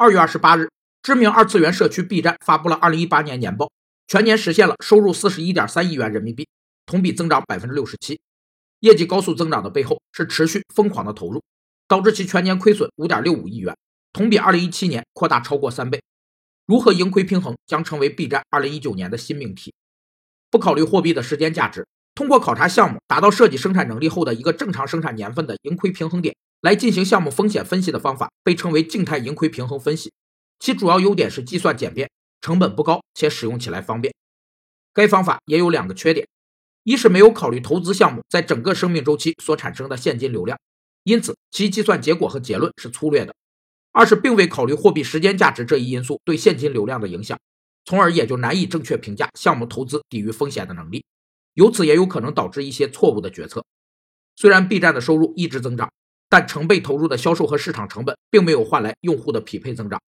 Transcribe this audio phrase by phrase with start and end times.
[0.00, 0.70] 二月二十八日，
[1.02, 3.70] 知名二次元社区 B 站发布了二零一八年年报，
[4.06, 6.48] 全年实现了收入四十一点三亿元人民币，
[6.86, 8.18] 同比增长百分之六十七。
[8.78, 11.42] 业绩高速增长的背后是持续疯狂的投入，
[11.86, 13.76] 导致其全年亏损五点六五亿元，
[14.14, 16.02] 同比二零一七年扩大超过三倍。
[16.64, 19.74] 如何盈亏平衡将成为 B 站二零一九年的新命题。
[20.50, 30.12] 不考虑货币的时间价值，通过考察项目达到设计生产能力后的一个正常生产年份的盈亏平衡点来进行项目风险分析的方法，被称为静态盈亏平衡分析。
[30.58, 34.14] 其主要优点是计算简便，成本不高，且使用起来方便。
[34.92, 36.28] 该方法也有两个缺点：
[36.82, 40.58] 一是没有考虑投资项目在整个生命周期所产生的现金流量，
[41.04, 43.34] 因此其计算结果和结论是粗略的。
[43.92, 47.38] 二是并未考虑货币时间价值这一因素对现金流量的影响，
[47.84, 51.04] 从而也就难以正确评价项目投资抵御风险的能力，
[51.54, 53.64] 由此也有可能导致一些错误的决策。
[54.36, 55.90] 虽然 B 站的收入一直增长，
[56.30, 60.00] 但成倍投入的销售和市场成本并没有换来用户的匹配增长，